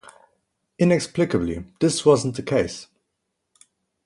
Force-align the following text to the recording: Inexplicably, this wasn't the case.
Inexplicably, 0.79 1.63
this 1.79 2.03
wasn't 2.03 2.35
the 2.35 2.41
case. 2.41 2.87